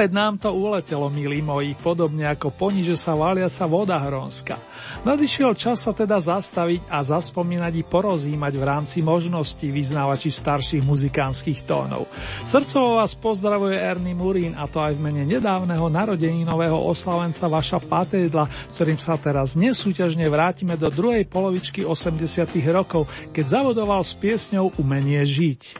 [0.00, 4.56] Opäť nám to uletelo, milí moji, podobne ako poniže sa váliaca voda hrónska.
[5.04, 11.68] Nadišiel čas sa teda zastaviť a zaspomínať i porozímať v rámci možností vyznávači starších muzikánskych
[11.68, 12.08] tónov.
[12.48, 18.48] Srdcovo vás pozdravuje Ernie Murín a to aj v mene nedávneho narodeninového oslavenca Vaša Patédla,
[18.48, 23.04] s ktorým sa teraz nesúťažne vrátime do druhej polovičky 80 rokov,
[23.36, 25.76] keď zavodoval s piesňou Umenie žiť.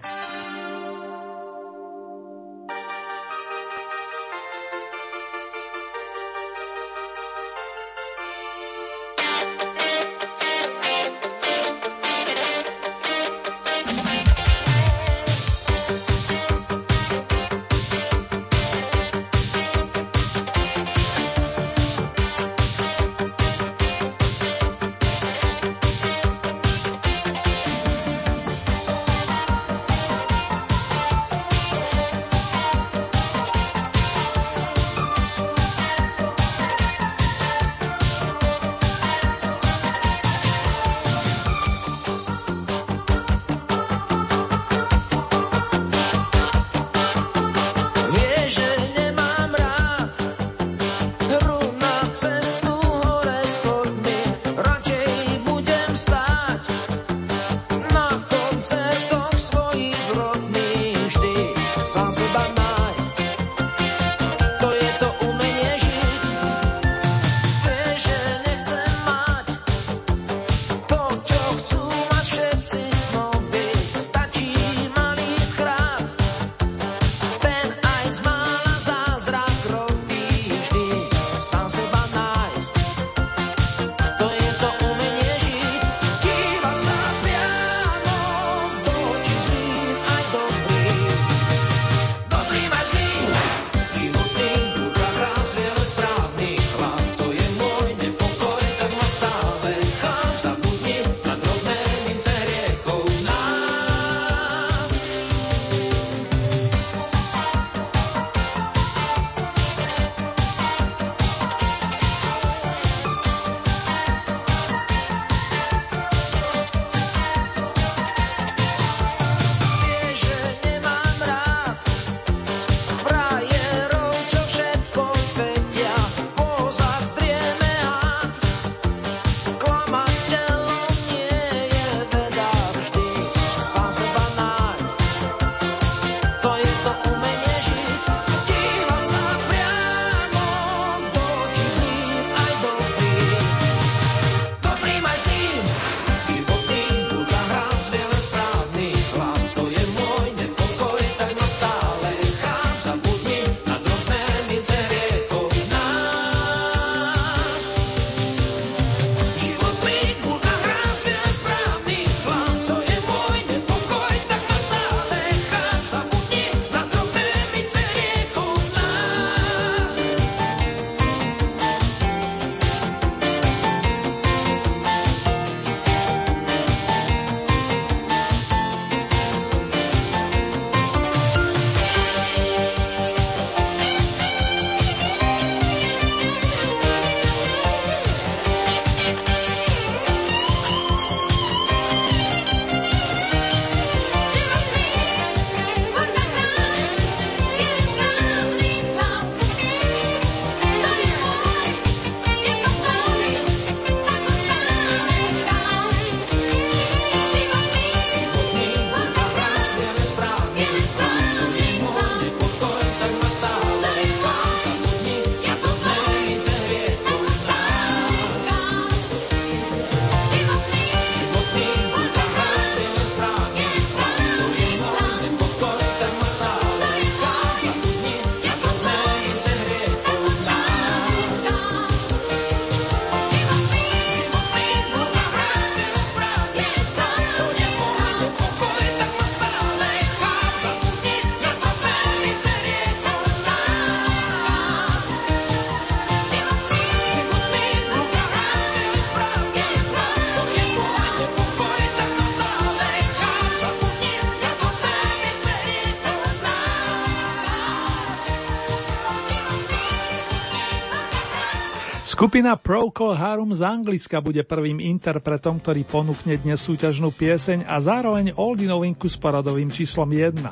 [262.11, 268.35] Skupina Procol Harum z Anglicka bude prvým interpretom, ktorý ponúkne dnes súťažnú pieseň a zároveň
[268.35, 270.43] oldy novinku s poradovým číslom 1.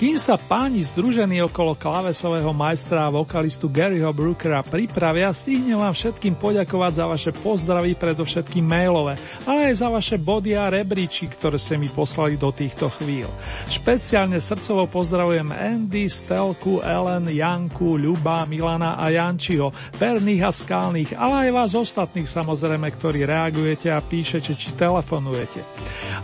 [0.00, 6.32] Kým sa páni združení okolo klávesového majstra a vokalistu Garyho Brookera pripravia, stihnem vám všetkým
[6.40, 11.76] poďakovať za vaše pozdravy, predovšetkým mailové, ale aj za vaše body a rebríči, ktoré ste
[11.76, 13.28] mi poslali do týchto chvíľ.
[13.68, 21.18] Špeciálne srdcovo pozdravujem Andy, Stelku, Ellen, Janku, Ľuba, Milana a Jančiho, verných a skál aktuálnych,
[21.18, 25.66] ale aj vás ostatných samozrejme, ktorí reagujete a píšete či telefonujete.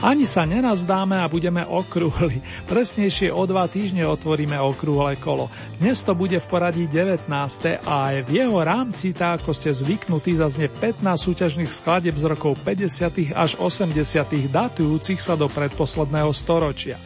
[0.03, 2.39] Ani sa nenazdáme a budeme okrúhli.
[2.71, 5.51] Presnejšie o dva týždne otvoríme okrúhle kolo.
[5.83, 7.27] Dnes to bude v poradí 19.
[7.83, 12.63] a aj v jeho rámci, tak ako ste zvyknutí, zaznie 15 súťažných skladeb z rokov
[12.63, 13.35] 50.
[13.35, 13.99] až 80.
[14.47, 16.99] datujúcich sa do predposledného storočia.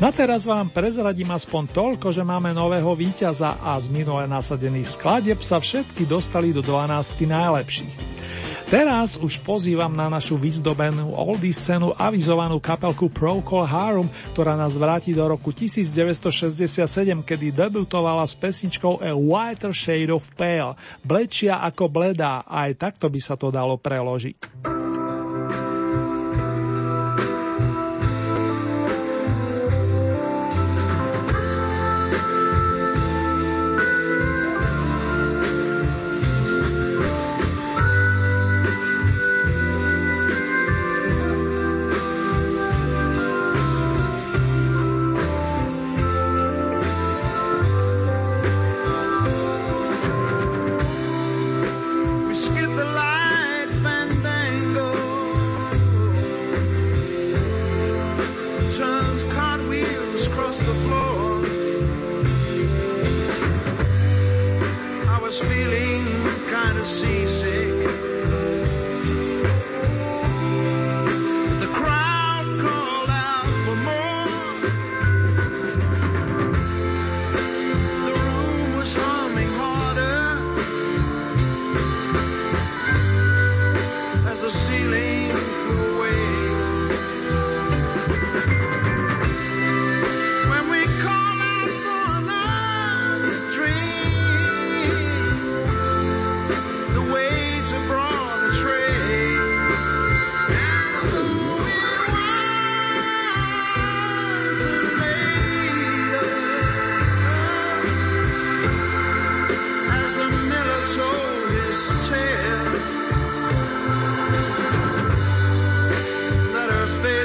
[0.00, 5.36] Na teraz vám prezradím aspoň toľko, že máme nového víťaza a z minule nasadených skladeb
[5.44, 7.94] sa všetky dostali do 12 najlepších.
[8.72, 15.12] Teraz už pozývam na našu vyzdobenú oldie scénu avizovanú kapelku Procol Harum, ktorá nás vráti
[15.12, 16.80] do roku 1967,
[17.20, 23.20] kedy debutovala s pesničkou A Whiter Shade of Pale, blečia ako bledá, aj takto by
[23.20, 24.88] sa to dalo preložiť.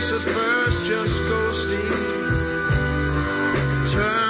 [0.07, 1.89] Texas first, just go steep.
[3.91, 4.24] Turn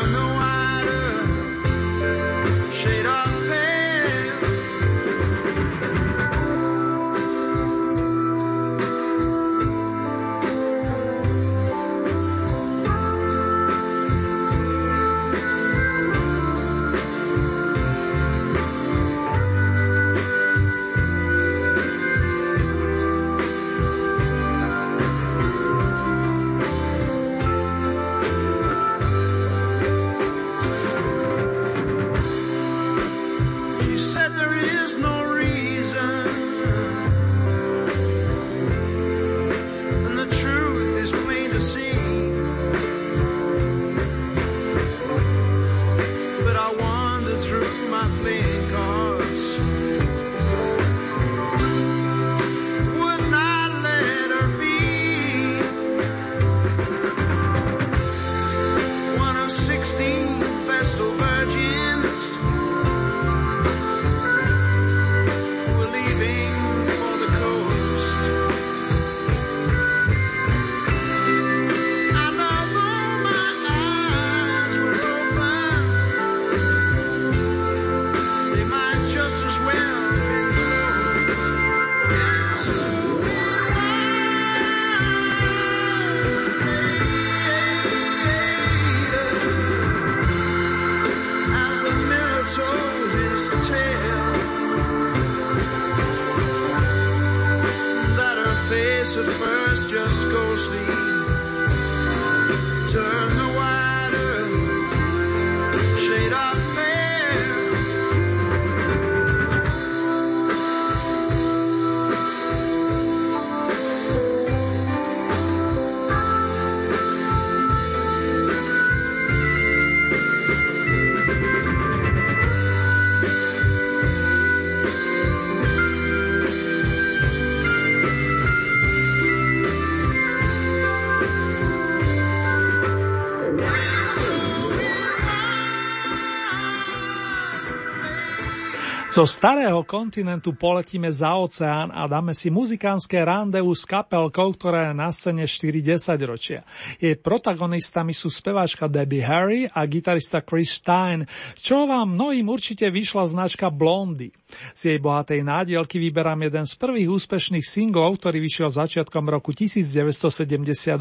[139.15, 144.93] Zo starého kontinentu poletíme za oceán a dáme si muzikánske randevu s kapelkou, ktorá je
[144.99, 146.67] na scéne 4-10 ročia.
[146.99, 151.23] Jej protagonistami sú speváčka Debbie Harry a gitarista Chris Stein,
[151.55, 154.35] čo vám mnohým určite vyšla značka Blondy.
[154.73, 160.99] Z jej bohatej nádielky vyberám jeden z prvých úspešných singlov, ktorý vyšiel začiatkom roku 1978.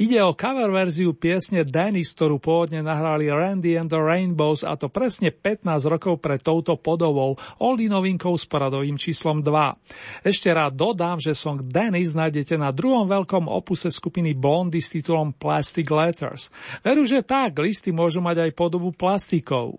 [0.00, 4.90] Ide o cover verziu piesne Dennis, ktorú pôvodne nahrali Randy and the Rainbows a to
[4.92, 10.24] presne 15 rokov pred touto Pavlovou, Oldy novinkou s poradovým číslom 2.
[10.26, 15.32] Ešte rád dodám, že song Dennis nájdete na druhom veľkom opuse skupiny Blondy s titulom
[15.34, 16.48] Plastic Letters.
[16.84, 19.76] Veru, že tak, listy môžu mať aj podobu plastikov.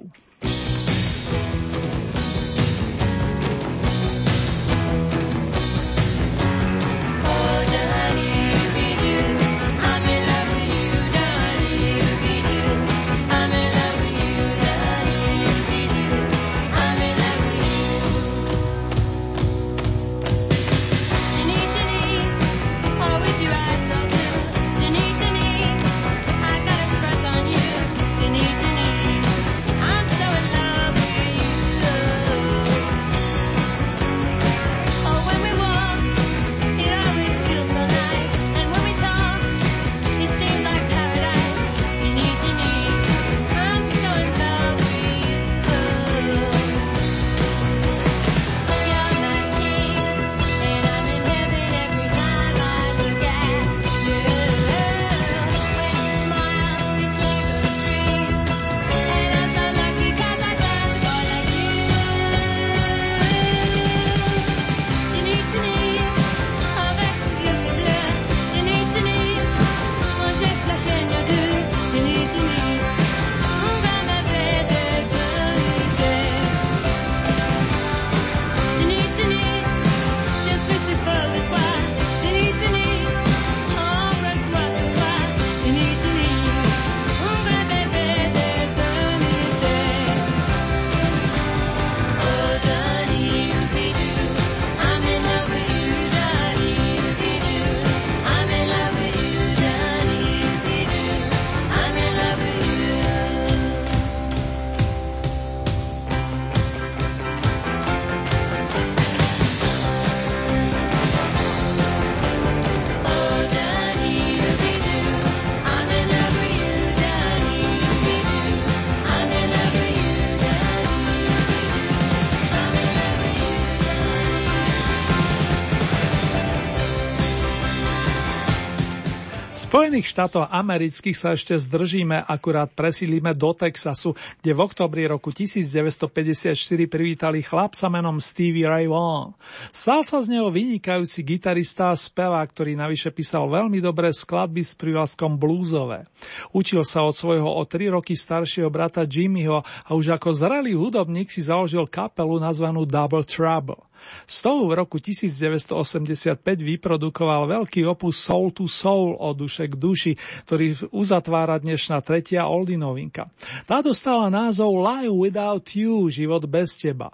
[129.75, 129.84] fun.
[129.95, 134.11] Spojených štátov amerických sa ešte zdržíme, akurát presílime do Texasu,
[134.43, 136.51] kde v oktobri roku 1954
[136.91, 139.31] privítali chlapca menom Stevie Ray Vaughan.
[139.71, 144.75] Stal sa z neho vynikajúci gitarista a spevák, ktorý navyše písal veľmi dobré skladby s
[144.75, 146.03] prívlaskom bluesové.
[146.51, 151.31] Učil sa od svojho o tri roky staršieho brata Jimmyho a už ako zrelý hudobník
[151.31, 153.79] si založil kapelu nazvanú Double Trouble.
[154.25, 160.17] Z toho v roku 1985 vyprodukoval veľký opus Soul to Soul o duše k duši,
[160.49, 163.29] ktorý uzatvára dnešná tretia Oldy novinka.
[163.69, 167.13] Tá dostala názov Live Without You, život bez teba.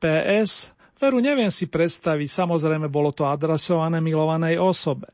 [0.00, 5.12] PS, veru neviem si predstaviť, samozrejme bolo to adresované milovanej osobe.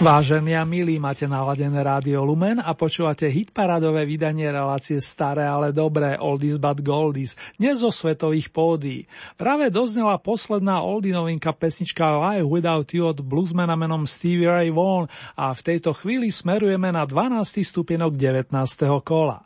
[0.00, 6.16] Vážení a milí, máte naladené rádio Lumen a počúvate hitparadové vydanie relácie Staré, ale dobré,
[6.16, 9.04] Oldies but Goldies, dnes zo svetových pódií.
[9.36, 15.04] Práve doznela posledná oldie novinka pesnička Live Without You od bluesmana menom Stevie Ray Vaughan
[15.36, 17.60] a v tejto chvíli smerujeme na 12.
[17.60, 18.56] stupienok 19.
[19.04, 19.44] kola.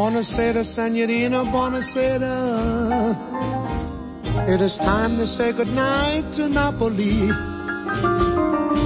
[0.00, 2.32] Buonasera, senorina, buonasera.
[4.48, 7.26] It is time to say goodnight to Napoli.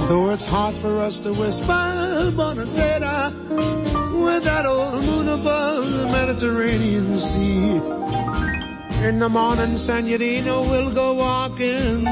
[0.07, 1.71] Though it's hard for us to whisper,
[2.35, 3.31] buonasera,
[4.25, 7.79] with that old moon above the Mediterranean Sea.
[9.07, 12.03] In the morning, Signorina, we'll go walking,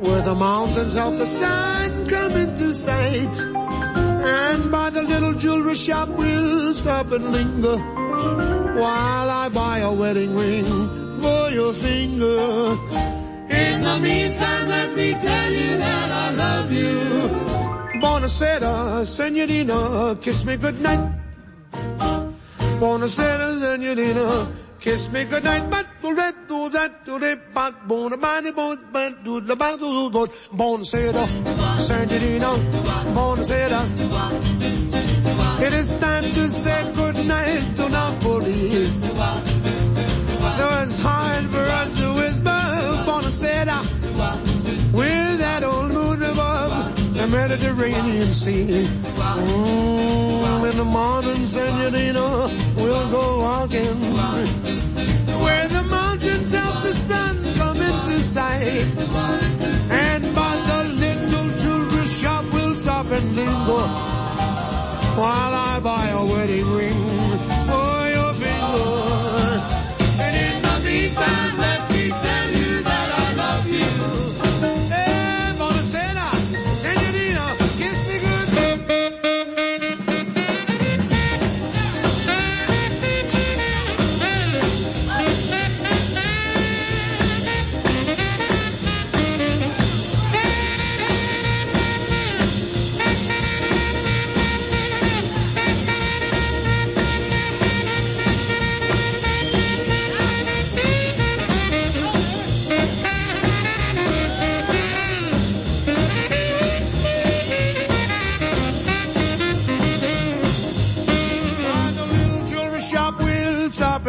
[0.00, 3.65] where the mountains help the sun come into sight.
[4.26, 7.78] And by the little jewelry shop we'll stop and linger
[8.74, 10.66] while I buy a wedding ring
[11.20, 12.74] for your finger.
[13.48, 16.98] In the meantime, let me tell you that I love you.
[18.02, 21.00] Buonasera, senorina, kiss me goodnight.
[22.80, 24.48] Buonasera, senorina,
[24.80, 25.70] kiss me goodnight.
[25.70, 29.80] But do that, do that, do that, but bon, body, bon, but do the body,
[29.80, 31.26] bon, buonasera,
[31.80, 32.50] senorina,
[33.14, 33.80] buonasera.
[35.60, 38.86] It is time to say goodnight to Napoli.
[40.58, 42.62] Though it's hard for us to whisper,
[43.06, 43.78] buonasera,
[44.92, 48.86] with that old moon above the Mediterranean Sea.
[49.16, 54.46] Mm, in the morning, senorina, we'll go walking where
[54.94, 55.05] the
[56.54, 58.98] of the sun come into sight.
[59.90, 63.86] And by the little jewelry shop, we'll stop and linger
[65.20, 67.05] while I buy a wedding ring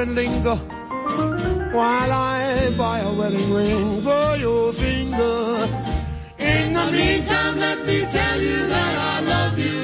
[0.05, 0.55] linger
[1.73, 5.67] while I buy a wedding ring for your finger.
[6.39, 9.77] In the meantime, let me tell you that I love you.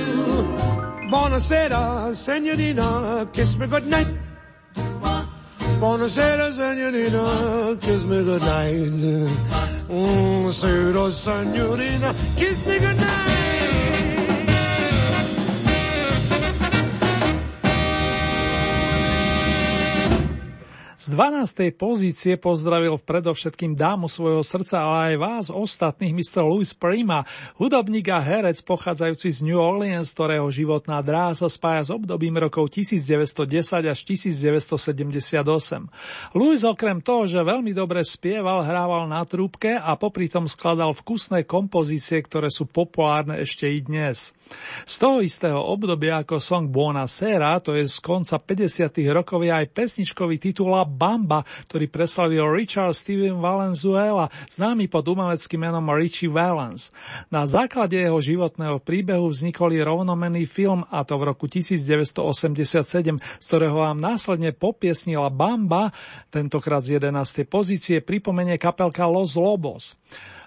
[1.12, 4.08] Buonasera, senorina, kiss me goodnight.
[5.80, 8.73] Buonasera, senorina, kiss me goodnight.
[9.89, 13.53] Mm, Buonasera, senorina, kiss me goodnight.
[21.04, 21.76] Z 12.
[21.76, 26.48] pozície pozdravil predovšetkým dámu svojho srdca, ale aj vás ostatných, Mr.
[26.48, 27.28] Louis Prima,
[27.60, 32.72] hudobník a herec pochádzajúci z New Orleans, ktorého životná dráha sa spája s obdobím rokov
[32.72, 35.44] 1910 až 1978.
[36.39, 41.44] Louis okrem toho, že veľmi dobre spieval, hrával na trúbke a popri tom skladal vkusné
[41.44, 44.32] kompozície, ktoré sú populárne ešte i dnes.
[44.84, 48.91] Z toho istého obdobia ako song Buona Sera, to je z konca 50.
[49.15, 55.63] rokov, je aj pesničkový titul La Bamba, ktorý preslavil Richard Steven Valenzuela, známy pod umeleckým
[55.63, 56.91] menom Richie Valens.
[57.32, 63.79] Na základe jeho životného príbehu vznikol rovnomenný film, a to v roku 1987, z ktorého
[63.79, 65.95] vám následne popiesnila Bamba,
[66.29, 67.47] tentokrát z 11.
[67.47, 69.95] pozície pripomenie kapelka Los Lobos.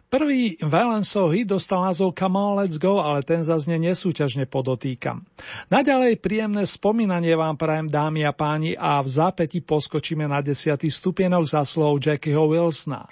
[0.06, 5.26] Prvý Valensov hit dostal názov Come on, let's go, ale ten zazne nesúťažne podotýkam.
[5.66, 11.50] Naďalej príjemné spomínanie vám prajem dámy a páni a v zápäti poskočíme na desiatý stupienok
[11.50, 13.02] za slov Jackieho Wilsona.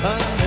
[0.00, 0.37] Don't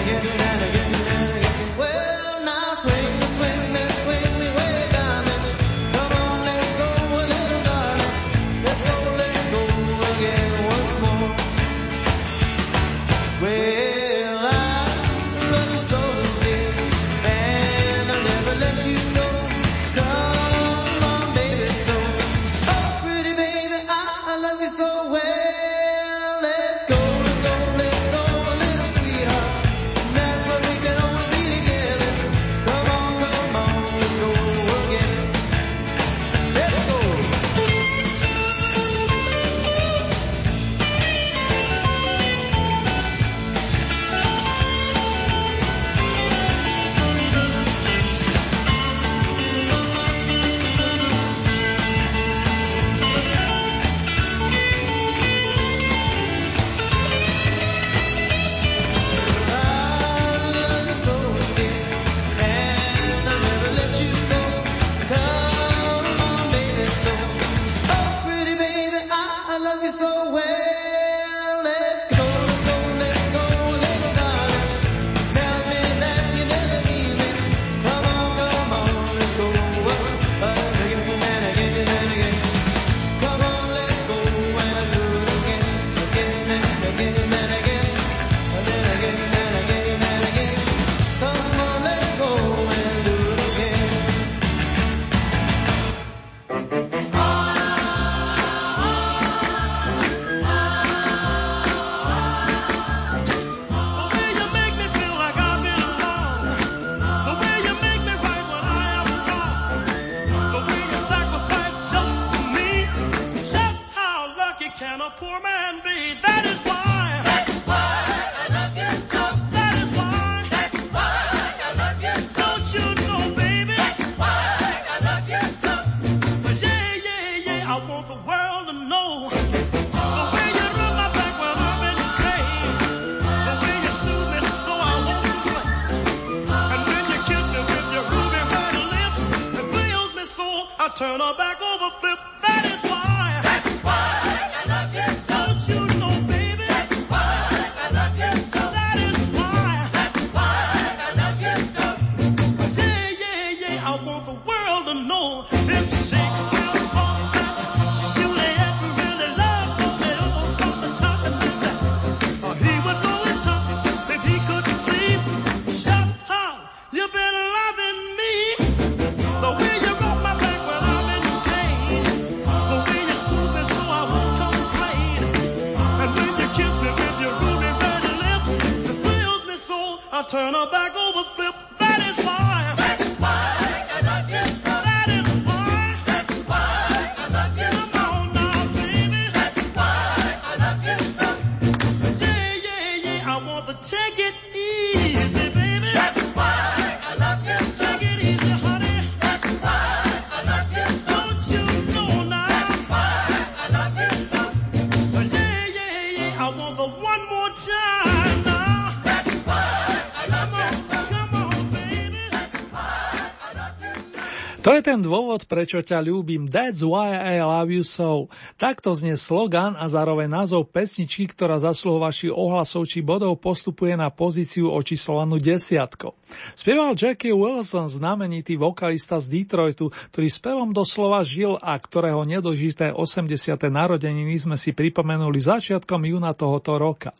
[214.92, 216.52] ten dôvod, prečo ťa ľúbim.
[216.52, 218.28] That's why I love you so.
[218.60, 224.68] Takto znie slogan a zároveň názov pesničky, ktorá vašich ohlasov či bodov postupuje na pozíciu
[224.68, 226.12] očíslovanú desiatko.
[226.60, 233.32] Spieval Jackie Wilson, znamenitý vokalista z Detroitu, ktorý spevom doslova žil a ktorého nedožité 80.
[233.72, 237.16] narodeniny sme si pripomenuli začiatkom júna tohoto roka.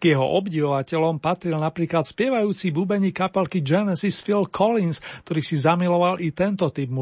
[0.00, 6.32] K jeho obdivovateľom patril napríklad spievajúci bubení kapelky Genesis Phil Collins, ktorý si zamiloval i
[6.32, 7.01] tento typ muziky.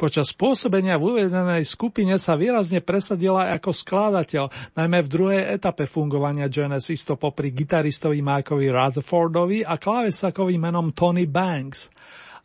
[0.00, 6.48] Počas pôsobenia v uvedenej skupine sa výrazne presadila ako skladateľ, najmä v druhej etape fungovania
[6.48, 11.92] Genesis to popri gitaristovi Mikeovi Rutherfordovi a klávesakovi menom Tony Banks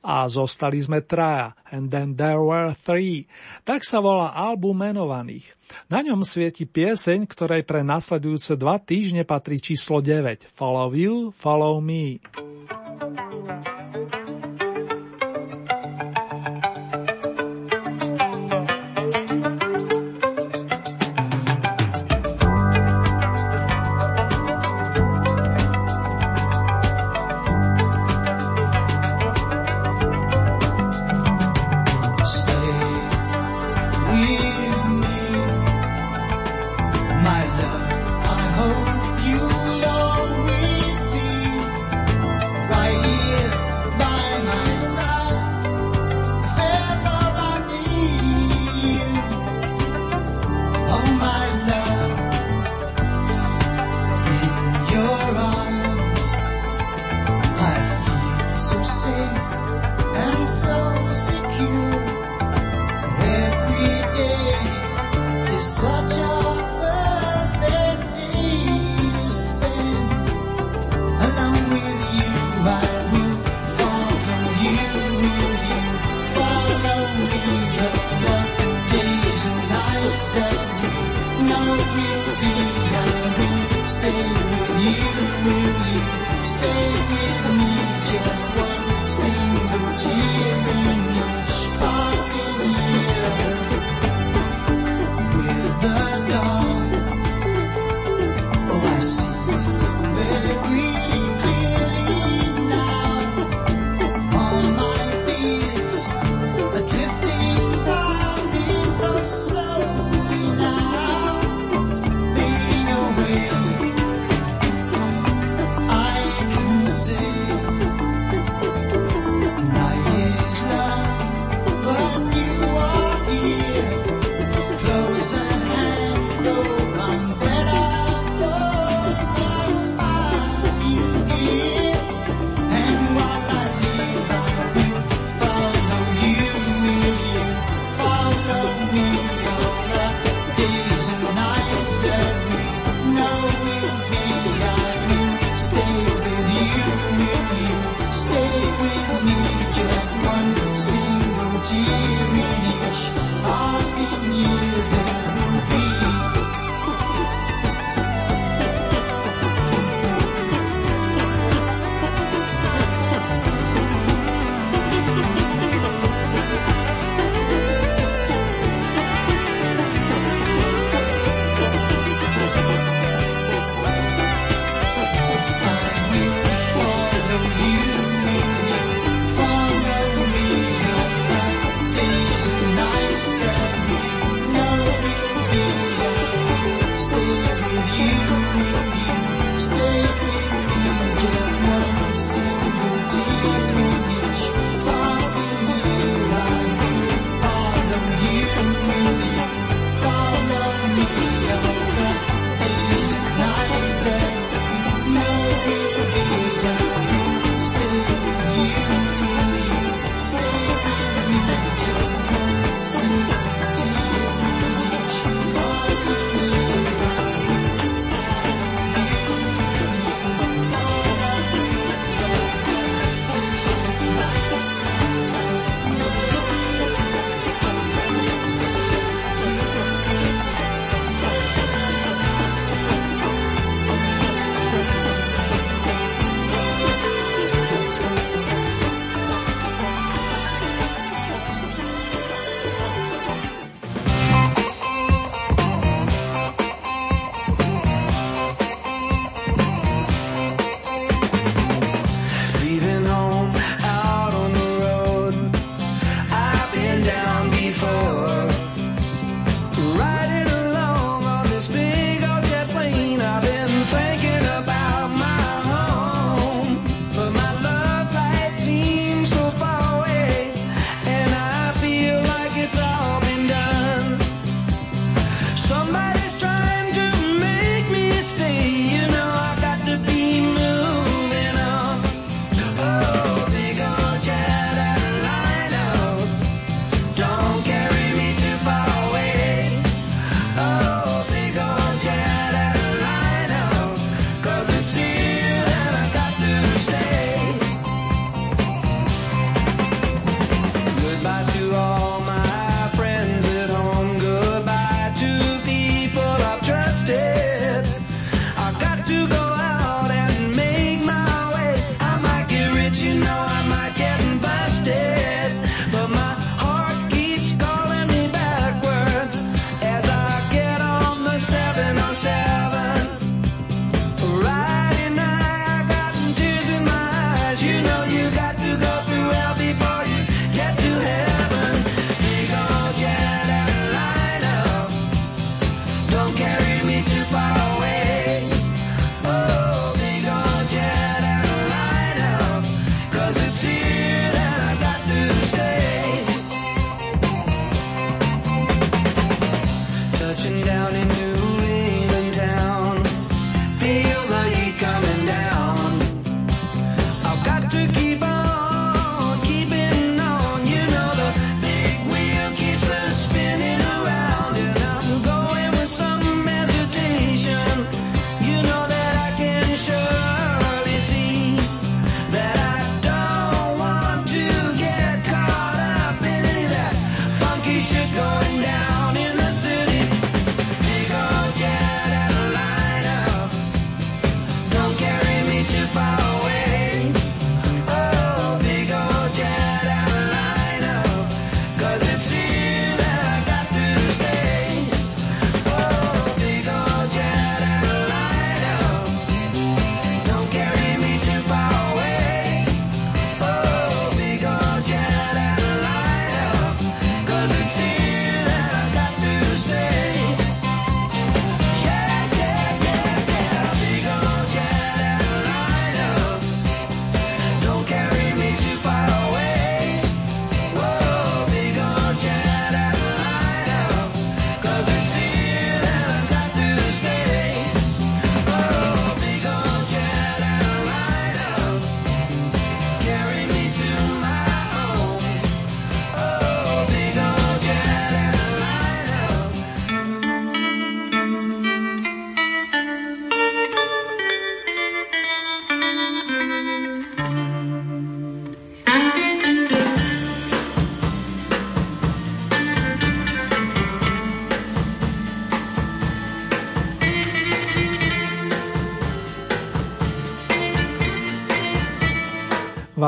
[0.04, 3.23] a zostali sme traja, and then there were three.
[3.63, 5.56] Tak sa volá album menovaných.
[5.88, 10.52] Na ňom svieti pieseň, ktorej pre nasledujúce dva týždne patrí číslo 9.
[10.52, 12.19] Follow you, follow me.
[12.36, 13.73] Stay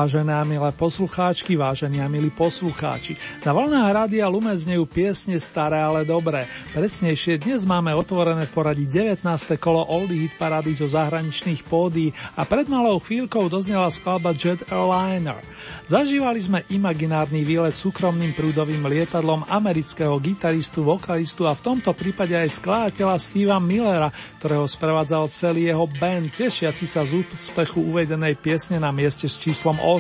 [0.06, 5.82] Vážené a milé poslucháčky, vážení a milí poslucháči, na vlnách Rádia Lumen znejú piesne staré,
[5.82, 6.45] ale dobré.
[6.78, 9.26] Presnejšie dnes máme otvorené v poradí 19.
[9.58, 15.41] kolo Oldie Hit Parady zo zahraničných pódií a pred malou chvíľkou doznela skladba Jet Airliner.
[15.89, 22.62] Zažívali sme imaginárny výlet súkromným prúdovým lietadlom amerického gitaristu, vokalistu a v tomto prípade aj
[22.62, 28.93] skladateľa Steva Millera, ktorého sprevádzal celý jeho band, tešiaci sa z úspechu uvedenej piesne na
[28.93, 29.94] mieste s číslom 8.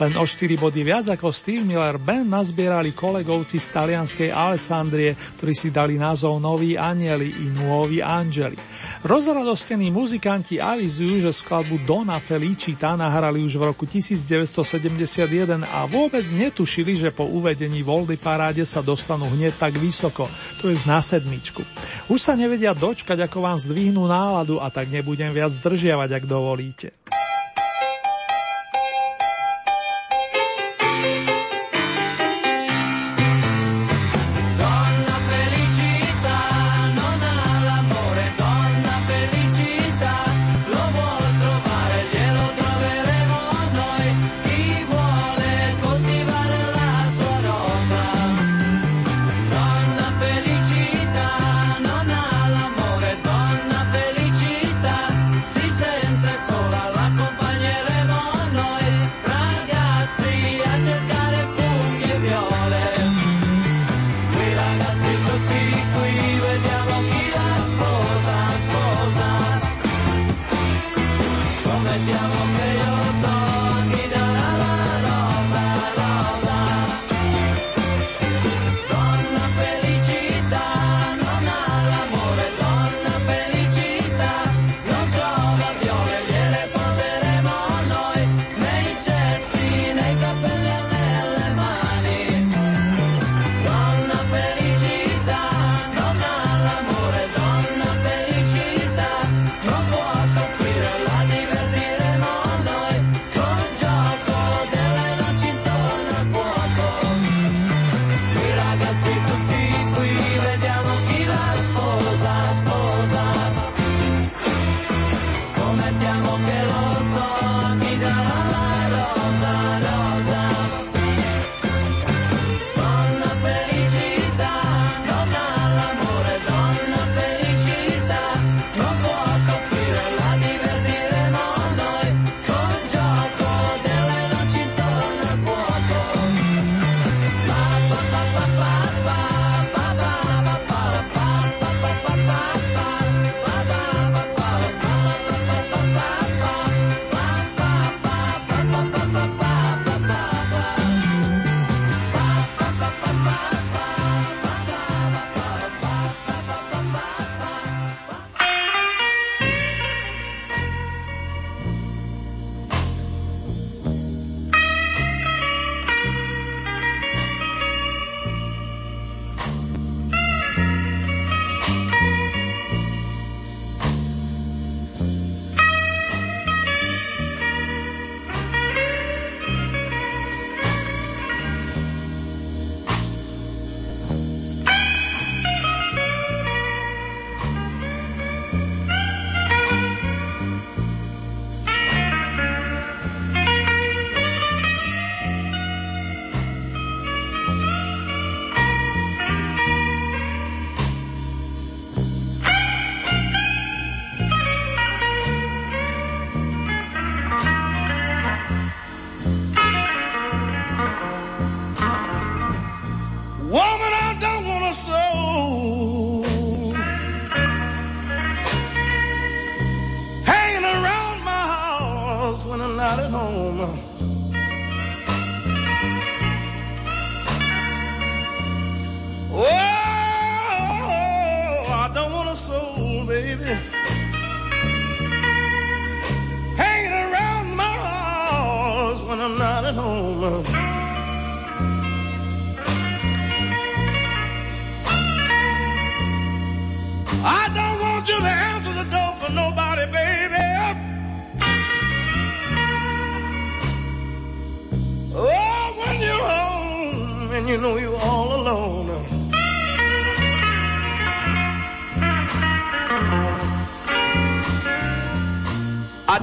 [0.00, 5.54] Len o 4 body viac ako Steve Miller band nazbierali kolegovci z talianskej Alessandrie, ktorí
[5.54, 8.58] si dali názov Noví anieli i Nuovi angeli.
[9.06, 16.98] Rozradostení muzikanti avizujú, že skladbu Dona Felicita nahrali už v roku 1971 a vôbec netušili,
[16.98, 20.26] že po uvedení Voldy paráde sa dostanú hneď tak vysoko,
[20.58, 21.62] to je na sedmičku.
[22.10, 27.03] Už sa nevedia dočkať, ako vám zdvihnú náladu a tak nebudem viac zdržiavať, ak dovolíte.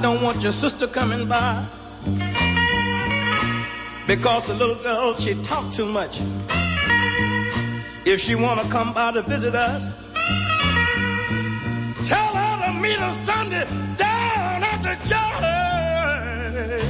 [0.02, 1.64] Don't want your sister coming by
[4.08, 6.20] because the little girl, she talk too much.
[8.06, 9.86] If she wanna come by to visit us,
[12.08, 13.66] tell her to meet us Sunday
[13.98, 14.96] down at the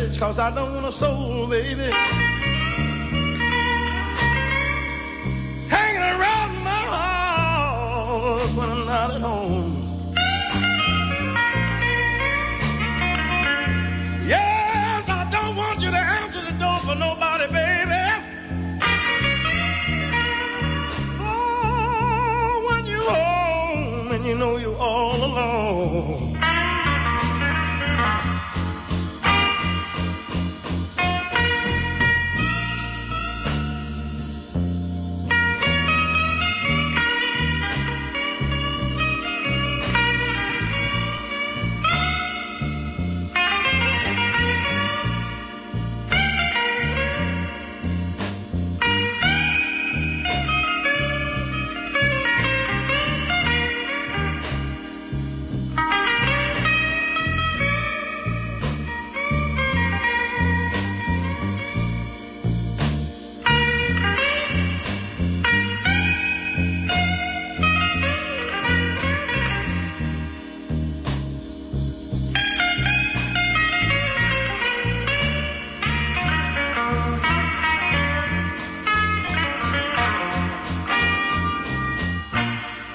[0.07, 0.18] church.
[0.18, 1.91] Cause I don't want a soul, baby.
[5.68, 9.61] Hanging around my house when I'm not at home.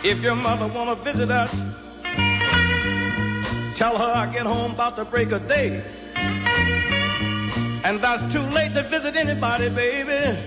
[0.08, 1.50] If your mother wanna visit us,
[3.74, 5.82] tell her I get home about the break of day.
[7.82, 10.38] And that's too late to visit anybody, baby.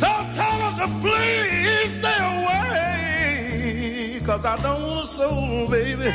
[0.00, 4.20] So tell her to please stay away.
[4.26, 6.10] Cause I don't want a soul, baby.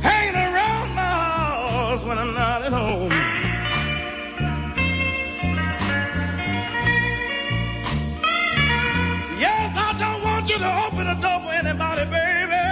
[0.00, 3.47] Hanging around my house when I'm not at home.
[10.58, 12.64] You to open the door for anybody, baby.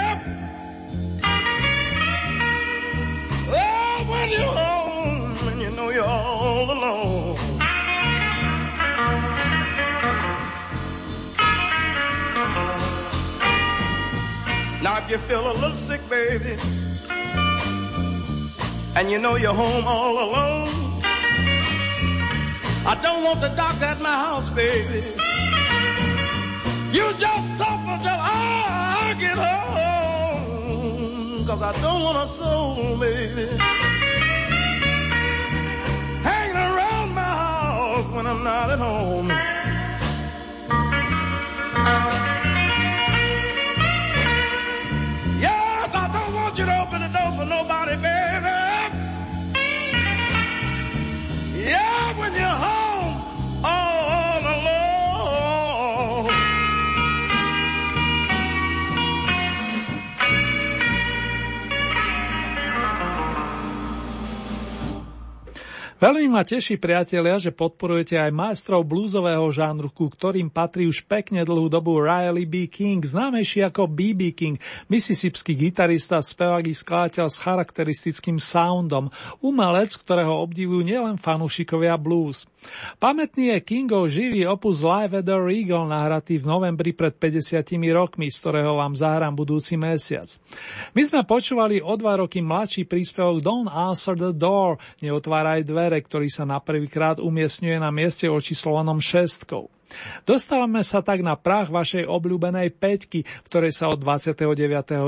[3.49, 7.37] Oh, when you're home and you know you're all alone.
[14.83, 16.57] Now, if you feel a little sick, baby,
[18.97, 20.69] and you know you're home all alone,
[22.87, 25.26] I don't want the doctor at my house, baby.
[26.97, 30.41] You just suffer till I get home.
[31.47, 33.49] Cause I don't want a soul, baby.
[36.23, 39.31] Hanging around my house when I'm not at home.
[65.97, 71.41] Veľmi ma teší, priatelia, že podporujete aj majstrov bluesového žánru, ku ktorým patrí už pekne
[71.41, 72.69] dlhú dobu Riley B.
[72.69, 74.37] King, známejší ako B.B.
[74.37, 74.61] King,
[74.93, 79.09] mississipský gitarista, spevák i skladateľ s charakteristickým soundom,
[79.41, 82.45] umelec, ktorého obdivujú nielen fanúšikovia blues.
[83.01, 88.29] Pamätný je Kingov živý opus Live at the Regal, nahratý v novembri pred 50 rokmi,
[88.29, 90.29] z ktorého vám zahrám budúci mesiac.
[90.93, 96.27] My sme počúvali o dva roky mladší príspevok Don't Answer the Door, neotváraj dvere, ktorý
[96.27, 99.71] sa na prvýkrát umiestňuje na mieste očíslovanom šestkou.
[100.27, 104.59] Dostávame sa tak na prach vašej obľúbenej peťky, v ktorej sa od 29.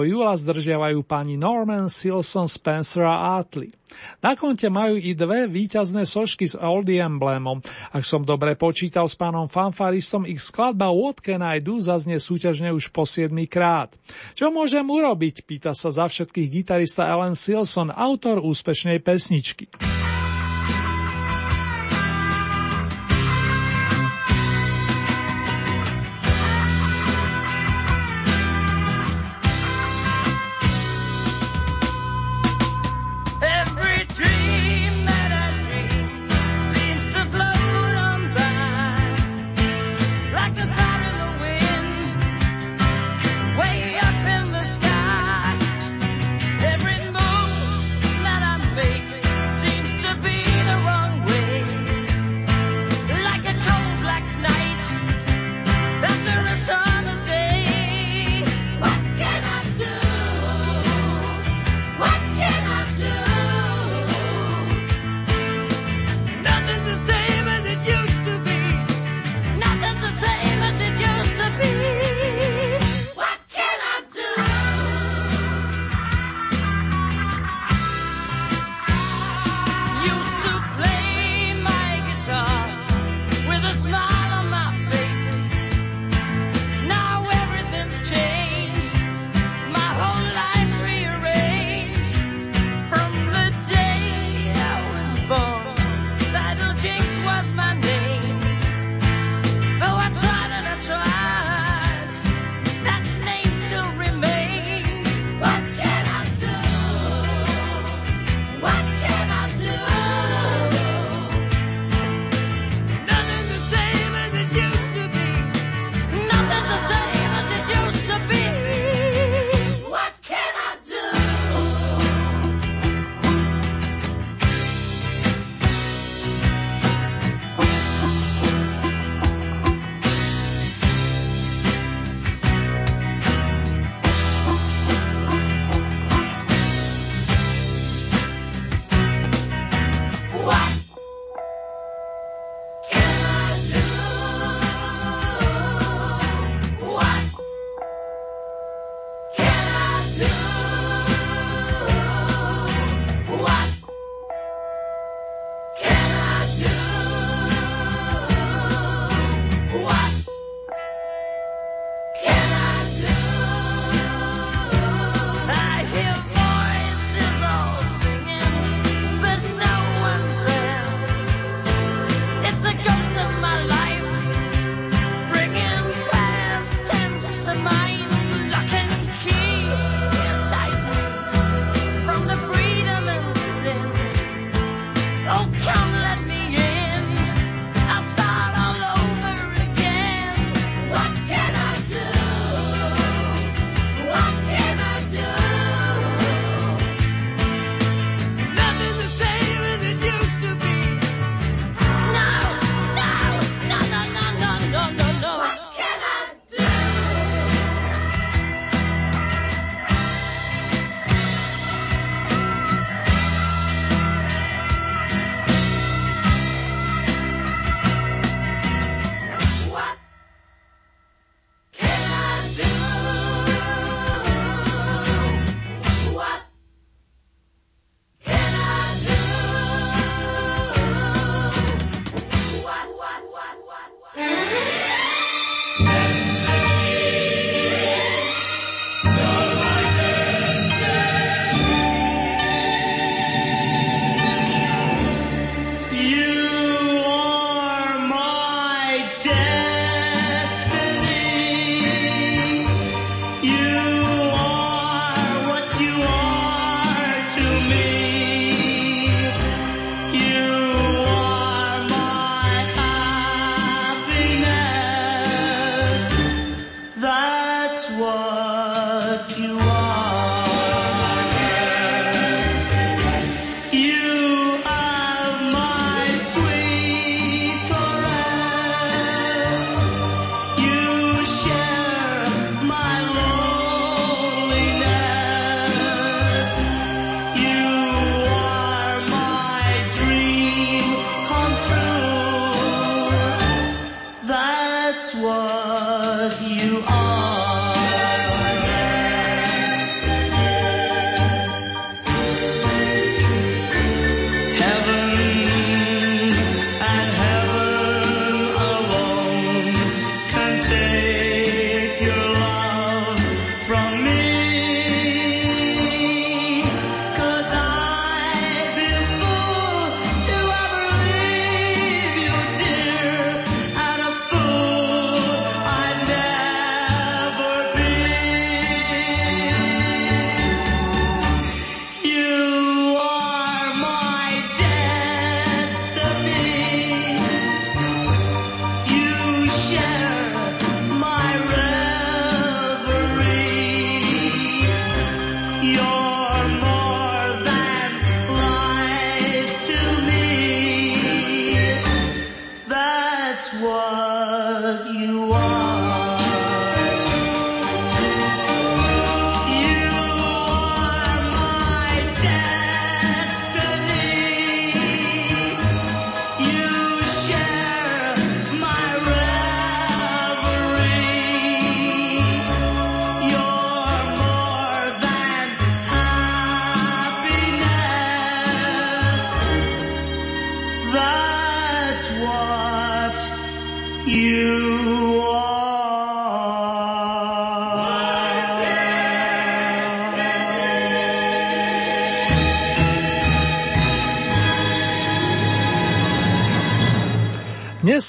[0.07, 3.75] júla zdržiavajú pani Norman, Silson, Spencer a Atley.
[4.23, 7.59] Na konte majú i dve víťazné sošky s Oldie emblémom.
[7.91, 12.71] Ak som dobre počítal s pánom fanfaristom, ich skladba What Can I Do zaznie súťažne
[12.71, 13.91] už po 7 krát.
[14.39, 15.43] Čo môžem urobiť?
[15.43, 19.67] Pýta sa za všetkých gitarista Alan Silson, autor úspešnej pesničky.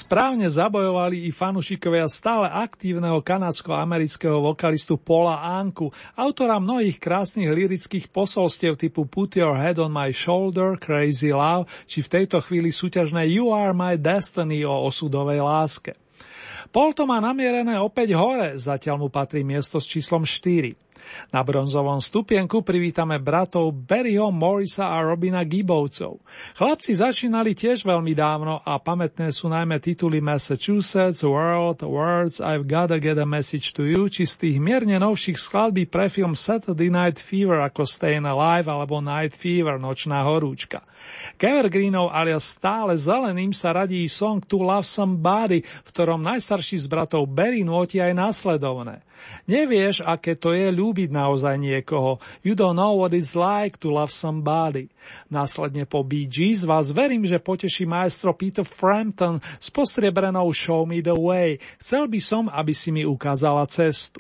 [0.10, 8.74] Správne zabojovali i fanušikovia stále aktívneho kanadsko-amerického vokalistu Paula Anku, autora mnohých krásnych lirických posolstiev
[8.74, 13.54] typu Put Your Head on My Shoulder, Crazy Love, či v tejto chvíli súťažné You
[13.54, 15.94] Are My Destiny o osudovej láske.
[16.74, 20.89] Paul to má namierené opäť hore, zatiaľ mu patrí miesto s číslom 4.
[21.30, 26.18] Na bronzovom stupienku privítame bratov Barryho Morrisa a Robina Gibbovcov.
[26.58, 33.00] Chlapci začínali tiež veľmi dávno a pamätné sú najmä tituly Massachusetts, World, Words, I've Gotta
[33.00, 37.22] Get a Message to You, či z tých mierne novších skladby pre film Saturday Night
[37.22, 40.84] Fever ako Stayin' Alive alebo Night Fever, Nočná horúčka.
[41.40, 46.92] K Evergreenov alias stále zeleným sa radí song To Love Somebody, v ktorom najstarší z
[46.92, 49.08] bratov Barry nôti aj následovné.
[49.48, 52.20] Nevieš, aké to je ľúbiť naozaj niekoho.
[52.44, 54.92] You don't know what it's like to love somebody.
[55.32, 61.00] Následne po Bee Gees vás verím, že poteší maestro Peter Frampton s postriebrenou Show Me
[61.00, 61.64] the Way.
[61.80, 64.20] Chcel by som, aby si mi ukázala cestu.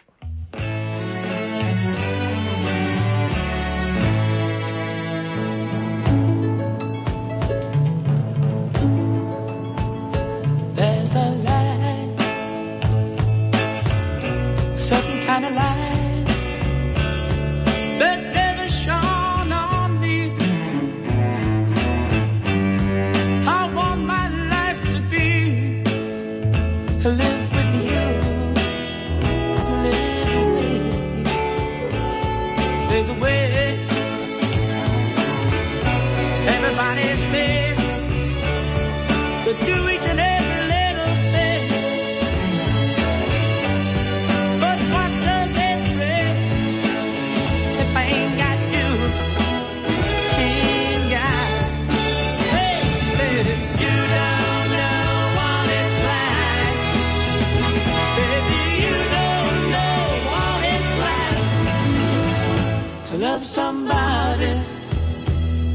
[63.49, 64.53] somebody,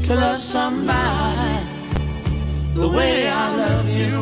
[0.05, 1.65] to love somebody
[2.73, 4.15] the way I love you.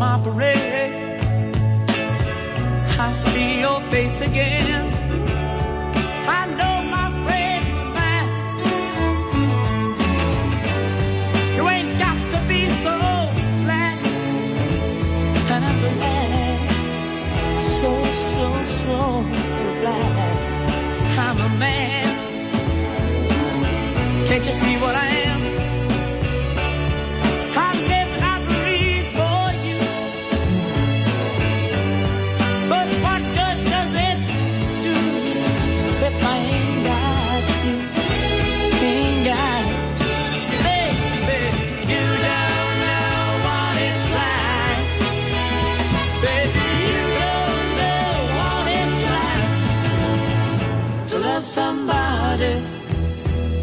[0.00, 1.20] My parade.
[2.98, 4.81] I see your face again.
[21.18, 22.06] I'm a man.
[24.26, 25.11] Can't you see what I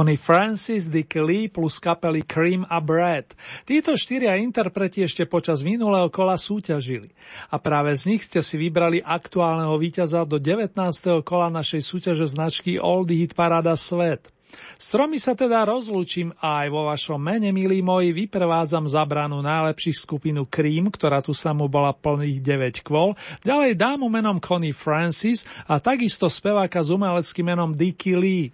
[0.00, 3.36] Connie Francis, Dick Lee plus kapely Cream a Brad.
[3.68, 7.12] Títo štyria interpreti ešte počas minulého kola súťažili.
[7.52, 10.72] A práve z nich ste si vybrali aktuálneho víťaza do 19.
[11.20, 14.32] kola našej súťaže značky Oldie Hit Parada Svet.
[14.80, 20.00] S tromi sa teda rozlúčim a aj vo vašom mene, milí moji, vyprevádzam zabranu najlepších
[20.00, 23.12] skupinu Cream, ktorá tu sa mu bola plných 9 kvôl,
[23.44, 28.48] ďalej dámu menom Connie Francis a takisto speváka s umeleckým menom Dicky Lee.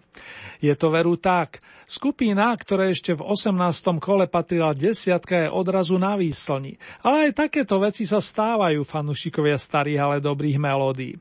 [0.61, 1.61] Je to veru tak.
[1.87, 4.03] Skupina, ktoré ešte v 18.
[4.03, 6.77] kole patrila desiatka, je odrazu na výslni.
[7.07, 11.15] Ale aj takéto veci sa stávajú fanúšikovia starých, ale dobrých melódií.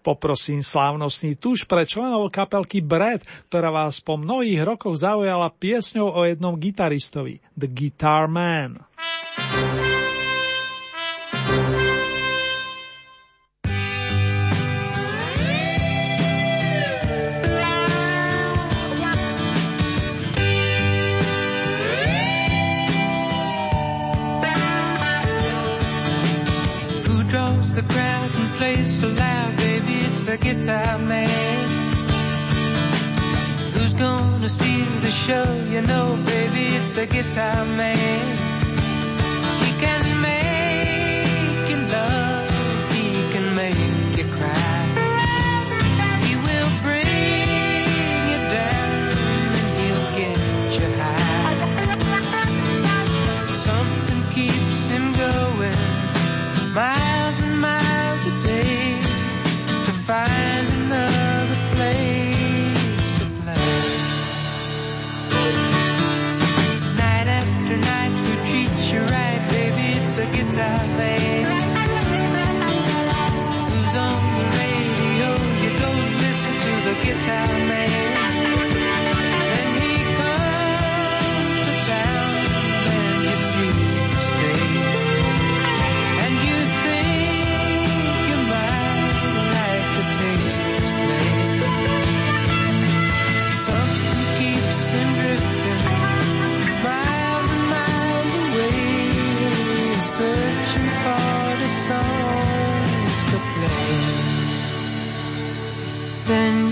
[0.00, 6.20] Poprosím slávnostný tuž pre členov kapelky Brad, ktorá vás po mnohých rokoch zaujala piesňou o
[6.22, 8.78] jednom gitaristovi, The Guitar Man.
[9.32, 9.91] thank you
[30.24, 31.68] the guitar man.
[33.74, 35.44] Who's gonna steal the show?
[35.68, 38.51] You know, baby, it's the guitar man.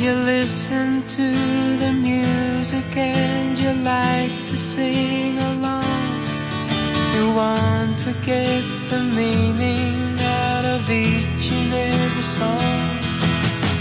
[0.00, 1.30] you listen to
[1.78, 6.24] the music and you like to sing along,
[7.14, 12.88] you want to get the meaning out of each and every song.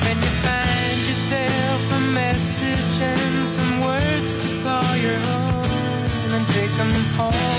[0.09, 6.71] And you find yourself a message and some words to call your own and take
[6.75, 7.58] them home.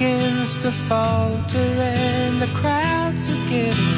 [0.00, 3.89] begins to falter and the crowds are getting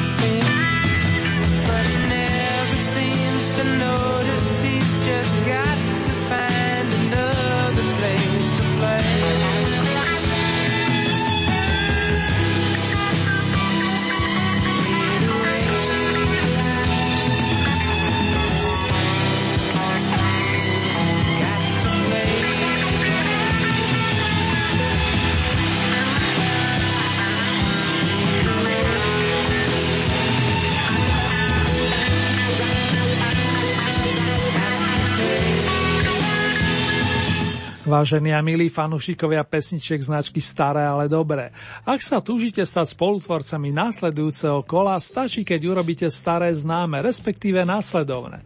[37.93, 41.53] Vážení a milí fanúšikovia pesničiek značky Staré, ale dobré.
[41.85, 48.41] Ak sa túžite stať spolutvorcami následujúceho kola, stačí, keď urobíte staré známe, respektíve následovné.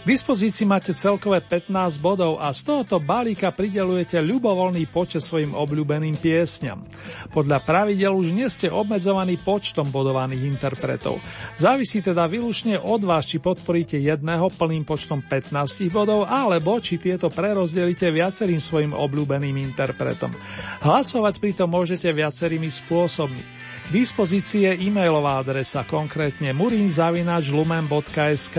[0.00, 6.16] K dispozícii máte celkové 15 bodov a z tohoto balíka pridelujete ľubovoľný počet svojim obľúbeným
[6.16, 6.88] piesňam.
[7.28, 11.20] Podľa pravidel už nie ste obmedzovaní počtom bodovaných interpretov.
[11.52, 15.52] Závisí teda výlučne od vás, či podporíte jedného plným počtom 15
[15.92, 20.32] bodov, alebo či tieto prerozdelíte viacerým svojim obľúbeným interpretom.
[20.80, 23.59] Hlasovať pritom môžete viacerými spôsobmi.
[23.90, 28.58] K dispozícii je e-mailová adresa, konkrétne murinzavinačlumen.sk.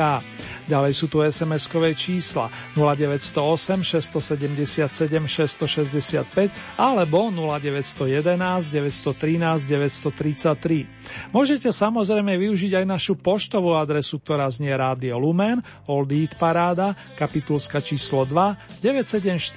[0.68, 11.32] Ďalej sú tu SMS-kové čísla 0908 677 665 alebo 0911 913 933.
[11.32, 17.80] Môžete samozrejme využiť aj našu poštovú adresu, ktorá znie Rádio Lumen, Old Eat Paráda, kapitulska
[17.80, 19.48] číslo 2, 97401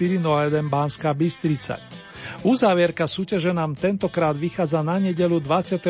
[0.70, 1.82] Banská Bystrica.
[2.42, 5.86] Uzávierka súťaže nám tentokrát vychádza na nedelu 26.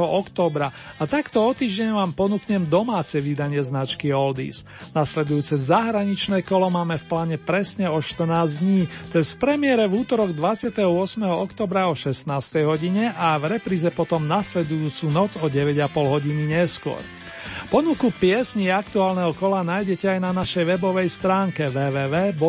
[0.00, 4.64] októbra a takto o týždeň vám ponúknem domáce vydanie značky Oldies.
[4.96, 10.06] Nasledujúce zahraničné kolo máme v pláne presne o 14 dní, to je v premiére v
[10.06, 10.80] útorok 28.
[11.28, 12.24] oktobra o 16.
[12.64, 17.02] hodine a v repríze potom nasledujúcu noc o 9,5 hodiny neskôr.
[17.72, 22.48] Ponuku piesni aktuálneho kola nájdete aj na našej webovej stránke www.lumen.sk.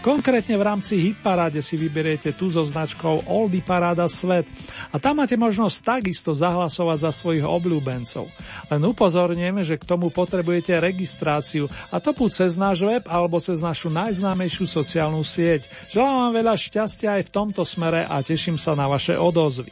[0.00, 4.48] Konkrétne v rámci Hitparáde si vyberiete tú so značkou Oldy Paráda Svet
[4.88, 8.32] a tam máte možnosť takisto zahlasovať za svojich obľúbencov.
[8.72, 13.60] Len upozorníme, že k tomu potrebujete registráciu a to buď cez náš web alebo cez
[13.60, 15.68] našu najznámejšiu sociálnu sieť.
[15.92, 19.68] Želám vám veľa šťastia aj v tomto smere a teším sa na vaše odozvy.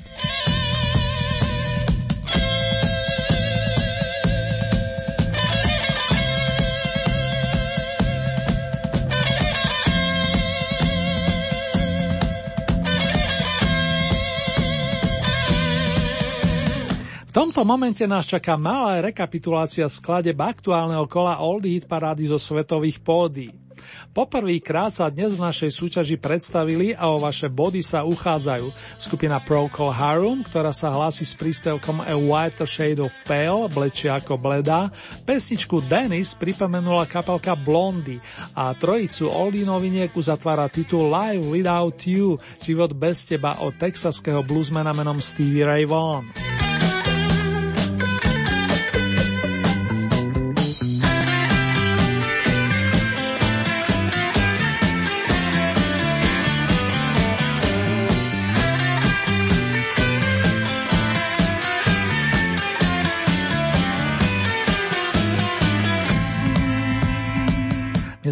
[17.40, 23.48] Tomto momente nás čaká malá rekapitulácia skladeb aktuálneho kola Oldie Hit parády zo svetových pódy.
[24.12, 28.68] Poprvýkrát sa dnes v našej súťaži predstavili a o vaše body sa uchádzajú
[29.00, 34.36] skupina Procol Harum, ktorá sa hlási s príspevkom A Whiter Shade of Pale, blečia ako
[34.36, 34.92] bledá,
[35.24, 38.20] pesničku Dennis pripomenula kapelka Blondy
[38.52, 44.92] a trojicu Oldie noviniek uzatvára titul Live Without You, život bez teba od texaského bluesmana
[44.92, 46.59] menom Stevie Ray Vaughan.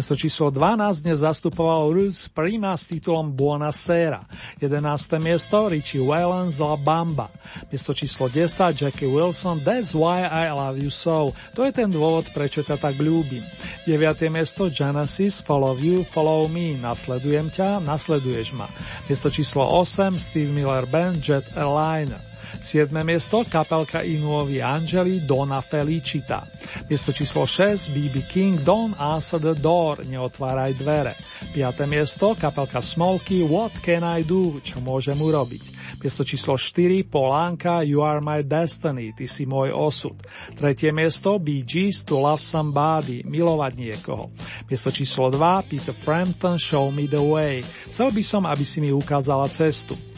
[0.09, 4.25] Miesto číslo 12 dnes zastupoval Ruth Prima s titulom Buona Sera.
[4.57, 5.21] 11.
[5.21, 7.29] miesto Richie Wayland z La Bamba.
[7.69, 11.37] Miesto číslo 10 Jackie Wilson That's Why I Love You So.
[11.53, 13.45] To je ten dôvod, prečo ťa tak ľúbim.
[13.85, 14.33] 9.
[14.33, 16.73] miesto Genesis Follow You, Follow Me.
[16.73, 18.65] Nasledujem ťa, nasleduješ ma.
[19.05, 22.28] Miesto číslo 8 Steve Miller Band Jet Airliner.
[22.57, 22.91] 7.
[23.05, 26.49] miesto kapelka Inuovi Angeli Dona Felicita.
[26.89, 31.13] Miesto číslo 6 BB King Don't Answer the Door Neotváraj dvere.
[31.55, 31.85] 5.
[31.85, 35.79] miesto kapelka Smokey What Can I Do Čo môžem urobiť.
[35.99, 40.15] Miesto číslo 4 Polánka You Are My Destiny Ty si môj osud.
[40.55, 44.31] Tretie miesto Bee Gees To Love Somebody Milovať niekoho.
[44.67, 47.63] Miesto číslo 2 Peter Frampton Show Me the Way.
[47.91, 50.08] Chcel by som, aby si mi ukázala cestu.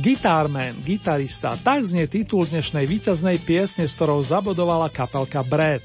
[0.00, 5.84] Guitarman, gitarista, tak znie titul dnešnej víťaznej piesne, s ktorou zabodovala kapelka Brad.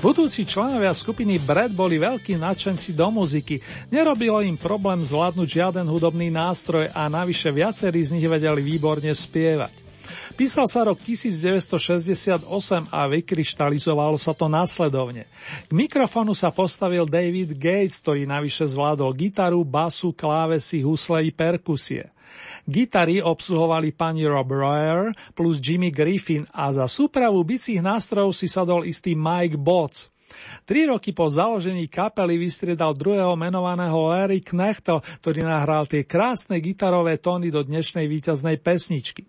[0.00, 3.60] Budúci členovia skupiny Brad boli veľkí nadšenci do muziky.
[3.92, 9.89] Nerobilo im problém zvládnuť žiaden hudobný nástroj a navyše viacerí z nich vedeli výborne spievať.
[10.38, 12.46] Písal sa rok 1968
[12.90, 15.26] a vykryštalizovalo sa to následovne.
[15.66, 22.08] K mikrofonu sa postavil David Gates, ktorý navyše zvládol gitaru, basu, klávesy, husle i perkusie.
[22.62, 28.86] Gitary obsluhovali pani Rob Royer plus Jimmy Griffin a za súpravu bicích nástrojov si sadol
[28.86, 30.08] istý Mike Botts.
[30.62, 37.18] Tri roky po založení kapely vystriedal druhého menovaného Larry Knechtel, ktorý nahral tie krásne gitarové
[37.18, 39.26] tóny do dnešnej víťaznej pesničky.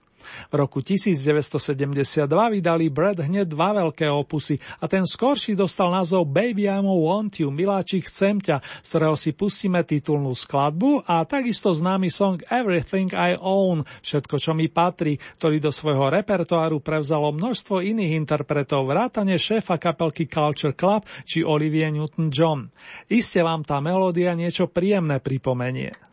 [0.49, 6.69] V roku 1972 vydali Brad hneď dva veľké opusy a ten skorší dostal názov Baby
[6.69, 11.73] I'm a Want You, Miláčik chcem ťa, z ktorého si pustíme titulnú skladbu a takisto
[11.73, 17.81] známy song Everything I Own, všetko čo mi patrí, ktorý do svojho repertoáru prevzalo množstvo
[17.81, 22.69] iných interpretov, vrátane šéfa kapelky Culture Club či Olivia Newton-John.
[23.10, 26.10] Iste vám tá melódia niečo príjemné pripomenie.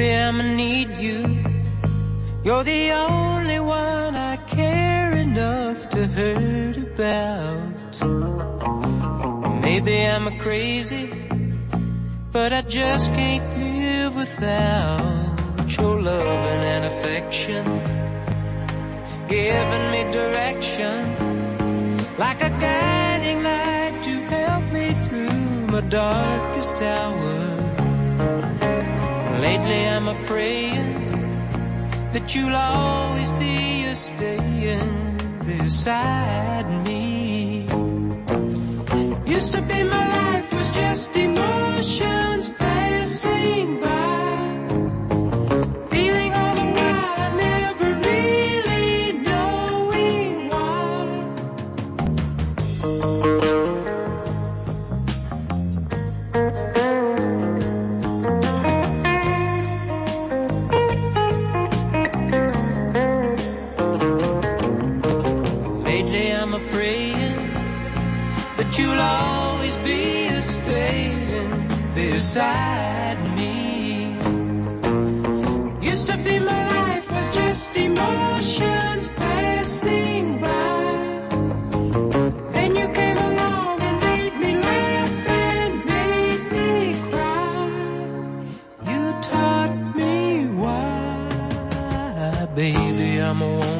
[0.00, 1.20] Baby, I'ma need you.
[2.42, 7.92] You're the only one I care enough to hurt about.
[9.60, 11.12] Maybe I'm a crazy,
[12.32, 17.64] but I just can't live without your loving and affection.
[19.28, 20.98] Giving me direction,
[22.16, 27.49] like a guiding light to help me through my darkest hours.
[29.40, 30.92] Lately I'm a praying
[32.12, 37.66] that you'll always be a staying beside me.
[39.24, 43.99] Used to be my life was just emotions passing by.
[93.30, 93.79] I'm a woman.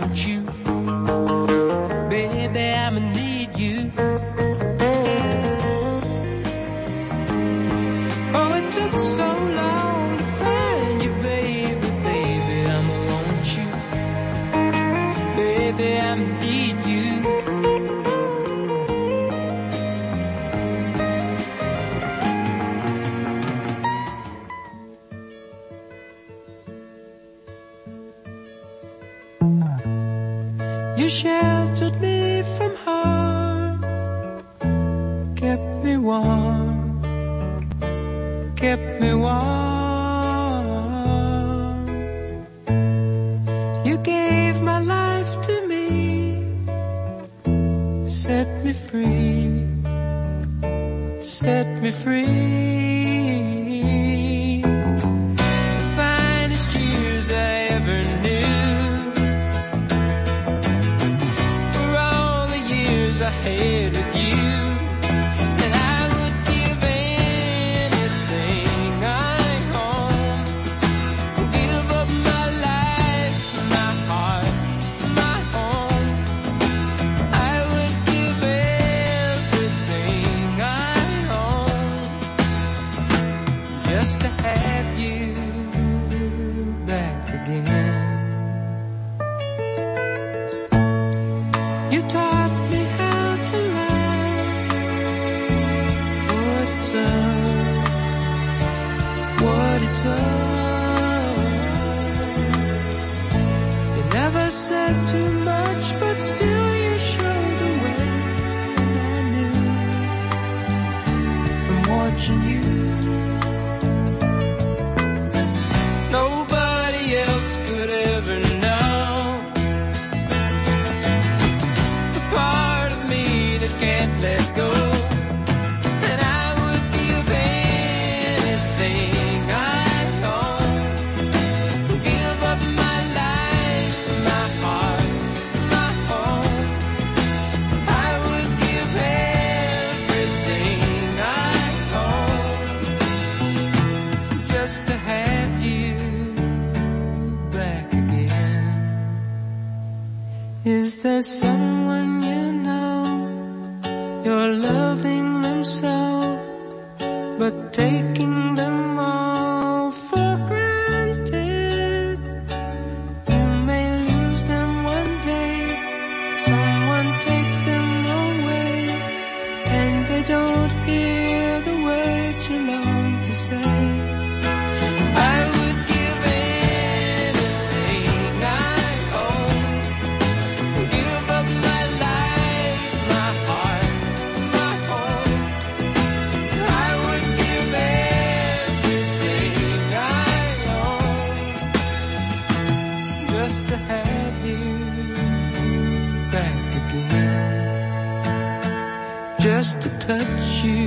[200.16, 200.79] 的曲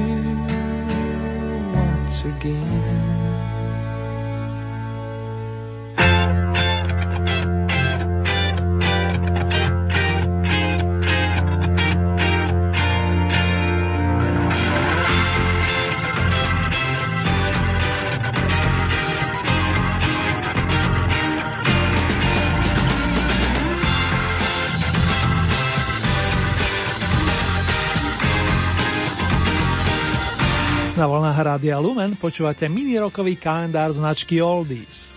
[31.40, 35.13] Rádia Lumen počúvate mini-rokový kalendár značky Oldies.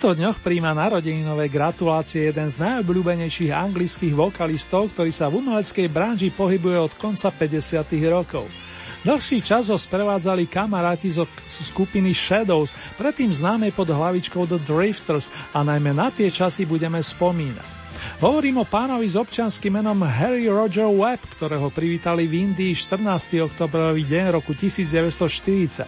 [0.00, 6.32] Týchto dňoch príjma narodeninové gratulácie jeden z najobľúbenejších anglických vokalistov, ktorý sa v umeleckej branži
[6.32, 7.84] pohybuje od konca 50.
[8.08, 8.48] rokov.
[9.04, 15.60] Dlhší čas ho sprevádzali kamaráti zo skupiny Shadows, predtým známej pod hlavičkou The Drifters a
[15.60, 17.68] najmä na tie časy budeme spomínať.
[18.24, 23.04] Hovorím o pánovi s občanským menom Harry Roger Webb, ktorého privítali v Indii 14.
[23.44, 25.84] oktobrový deň roku 1940.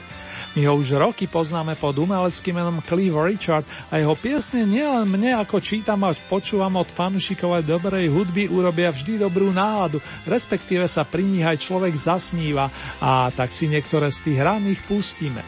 [0.53, 5.41] My ho už roky poznáme pod umeleckým menom Clive Richard a jeho piesne nielen mne
[5.41, 11.25] ako čítam a počúvam od fanúšikov dobrej hudby urobia vždy dobrú náladu, respektíve sa pri
[11.25, 12.69] nich aj človek zasníva
[13.01, 15.41] a tak si niektoré z tých hraných pustíme.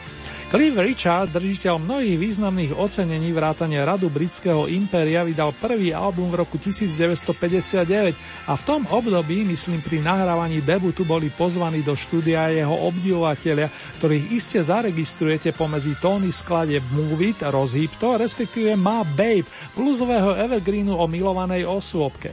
[0.55, 6.55] Cliff Richard, držiteľ mnohých významných ocenení vrátane Radu britského impéria, vydal prvý album v roku
[6.55, 8.15] 1959
[8.47, 13.67] a v tom období, myslím pri nahrávaní debutu, boli pozvaní do štúdia jeho obdivovateľia,
[13.99, 20.95] ktorých iste zaregistrujete pomedzi tóny sklade Move It, Rozhýb to, respektíve má Babe, bluesového evergreenu
[20.95, 22.31] o milovanej osôbke.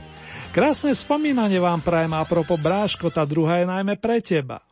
[0.55, 4.63] Krásne spomínanie vám prajem a propo Bráško, tá druhá je najmä pre teba.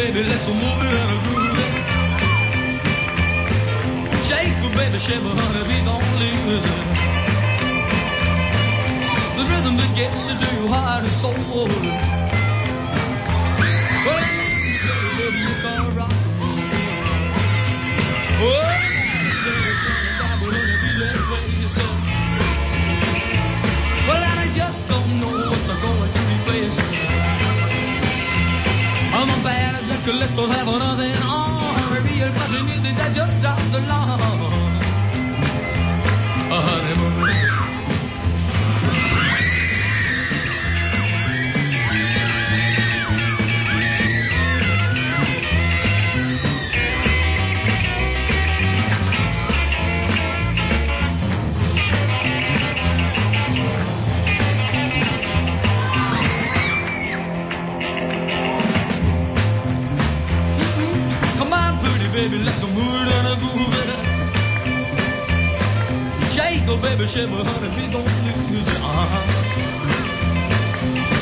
[0.00, 1.72] Baby, let's move it and groove it.
[4.28, 6.86] Shake baby, shiver, honey, we don't lose it.
[9.36, 12.29] The rhythm that gets to your heart and soul.
[33.90, 34.19] long.
[67.10, 68.78] Shiver, honey, we don't lose it.
[68.86, 69.22] Uh-huh.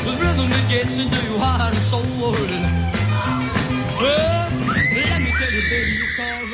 [0.05, 2.05] The rhythm that gets into your heart and soul.
[2.29, 2.37] Well,
[4.53, 6.45] let me tell you, baby, you call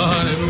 [0.00, 0.49] A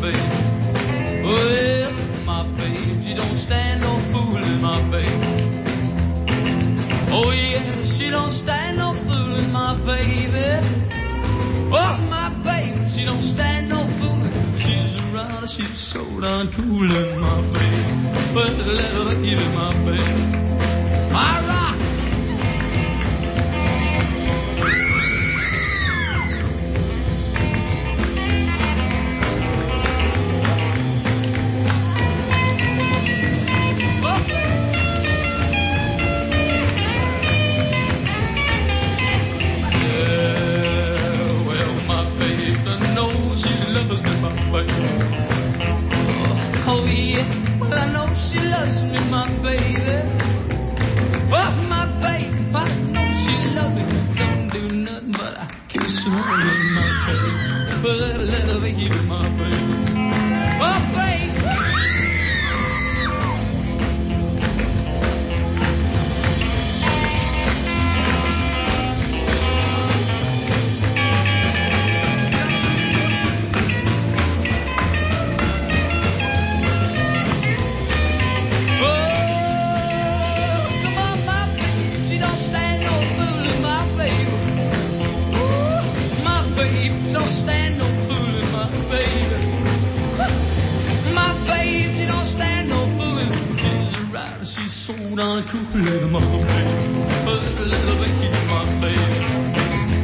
[0.00, 1.24] babe.
[1.24, 1.92] Well,
[2.24, 5.22] my babe, she don't stand no fooling, my babe.
[7.10, 10.66] Oh yeah, she don't stand no fooling, my baby.
[11.70, 14.58] Oh, my babe, she don't stand no fooling.
[14.58, 16.88] She's around, she's so darn cool,
[17.26, 18.34] my babe.
[18.34, 21.47] But a little baby, my babe.
[46.70, 47.24] Oh yeah,
[47.60, 49.96] well I know she loves me, my baby.
[51.32, 53.84] Oh my baby, I know she loves me.
[54.18, 57.82] Don't do nothing but I kiss her my baby.
[57.82, 58.16] But I
[58.48, 59.56] love you, my baby.
[60.60, 61.17] Oh baby.
[94.88, 96.46] Rider, she's so darn cool, little my baby.
[97.26, 99.18] Oh, little baby, my baby.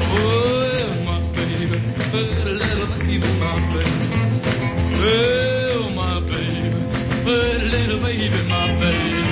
[0.02, 1.78] Oh, my baby.
[2.12, 3.96] Oh, little baby, my baby.
[4.96, 6.70] Oh, my baby.
[7.26, 9.23] Oh, little baby, my baby.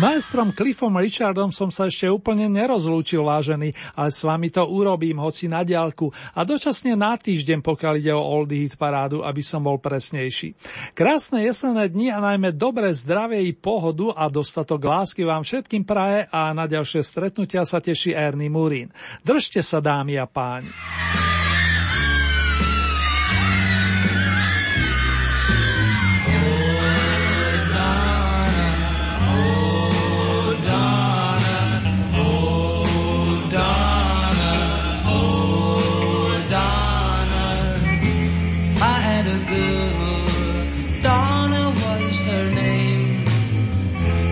[0.00, 5.44] Maestrom Cliffom Richardom som sa ešte úplne nerozlúčil, vážený, ale s vami to urobím, hoci
[5.44, 9.76] na diálku a dočasne na týždeň, pokiaľ ide o Oldie Hit parádu, aby som bol
[9.76, 10.56] presnejší.
[10.96, 16.24] Krásne jesenné dni a najmä dobré zdravie i pohodu a dostatok lásky vám všetkým praje
[16.32, 18.88] a na ďalšie stretnutia sa teší Ernie Murín.
[19.20, 20.72] Držte sa, dámy a páni.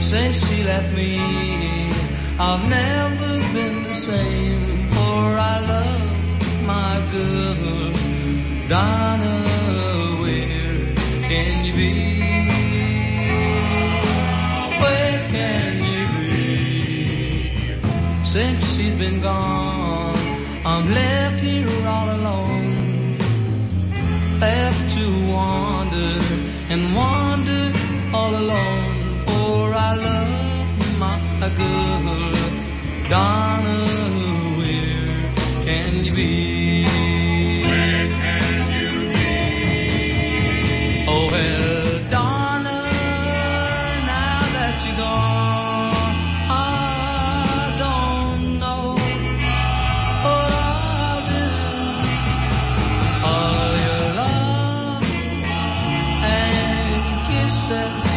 [0.09, 1.21] Since she left me,
[2.41, 4.89] I've never been the same.
[4.89, 5.21] For
[5.53, 7.93] I love my girl,
[8.69, 9.37] Donna.
[10.23, 10.95] Where
[11.29, 11.93] can you be?
[14.83, 17.75] Where can you be?
[18.25, 20.17] Since she's been gone,
[20.65, 23.19] I'm left here all alone
[24.41, 25.05] left to
[25.35, 26.19] wander
[26.71, 27.73] and wander
[28.15, 28.78] all alone
[33.09, 33.85] Donna
[36.05, 36.85] you be
[37.65, 39.29] where can you be
[41.09, 42.79] oh well Donna
[44.07, 46.17] now that you're gone
[46.51, 46.53] I
[47.85, 48.83] don't know
[50.25, 51.47] what I'll do
[53.33, 55.05] all your love
[56.25, 58.08] and kisses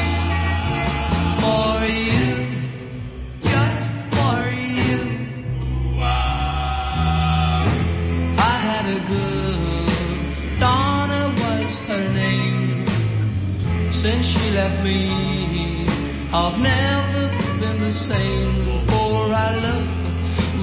[14.61, 15.85] left me,
[16.33, 17.23] I've never
[17.61, 18.53] been the same.
[18.89, 19.15] For
[19.47, 19.89] I love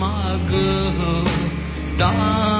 [0.05, 1.25] my girl,
[1.99, 2.59] Donna.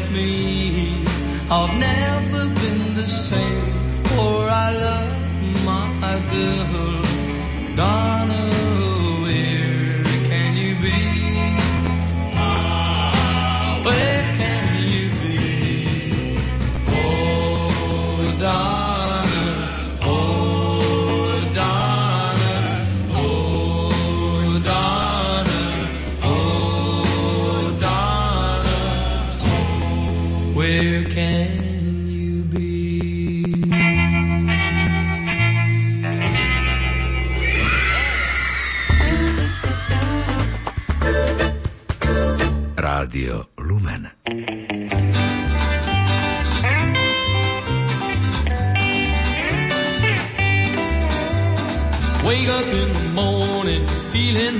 [0.00, 1.04] Since she left me,
[1.50, 2.29] I've never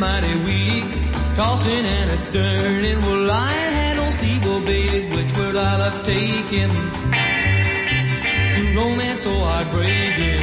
[0.01, 0.85] mighty weak,
[1.37, 2.99] tossing and a turning.
[3.03, 6.71] Well, I had no sleep, oh babe, which word I love taking.
[8.55, 10.41] To romance so heartbreaking.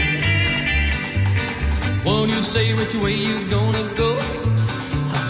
[2.06, 4.18] Won't you say which way you gonna go?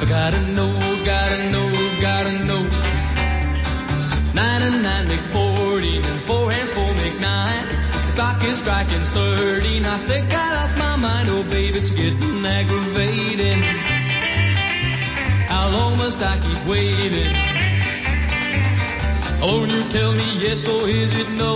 [0.01, 0.73] I gotta know,
[1.05, 1.67] gotta know,
[2.01, 2.63] gotta know.
[4.33, 7.65] Nine and nine make forty, and four and four make nine.
[8.15, 11.29] clock is striking 30 and I think I lost my mind.
[11.29, 13.96] Oh, babe, it's getting aggravating.
[15.67, 17.33] How long must I keep waiting?
[19.41, 21.55] Oh, you tell me yes or is it no?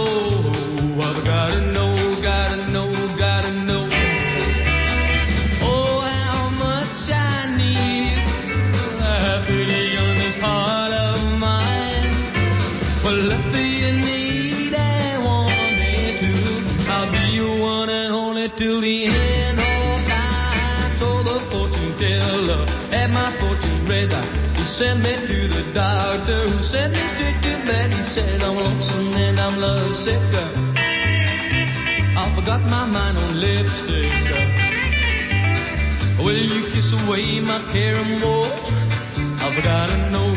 [0.99, 3.87] I've gotta know, gotta know, gotta know.
[5.63, 8.19] Oh, how much I need.
[8.99, 12.11] I pity on this heart of mine.
[13.05, 16.31] Well, if you need and want me to,
[16.91, 20.97] I'll be your one and only till the end of time.
[20.97, 23.70] So the fortune teller had my fortune
[24.01, 27.93] He sent me to the doctor who sent me straight to bed.
[27.93, 30.21] He said I'm lonesome and I'm lovesick.
[32.17, 34.11] I forgot my mind on lipstick.
[36.17, 38.49] Will you kiss away my care and woe?
[39.43, 40.33] I've know, gotta know,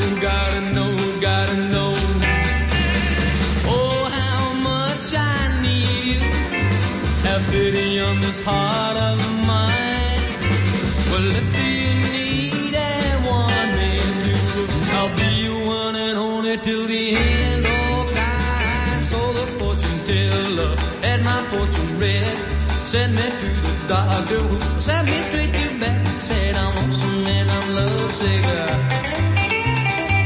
[22.95, 26.07] Send me to the doctor who sent me straight to bed.
[26.17, 28.45] Said I'm lonesome and I'm lovesick.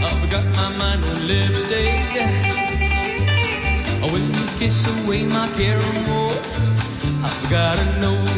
[0.04, 2.12] I've got my mind on lipstick.
[4.12, 6.36] When you kiss away my care and woe,
[7.24, 8.38] I've gotta know,